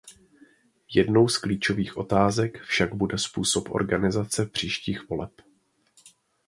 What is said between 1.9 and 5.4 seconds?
otázek však bude způsob organizace příštích voleb.